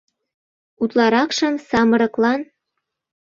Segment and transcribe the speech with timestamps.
[0.81, 2.41] Утларакшым самырыклан...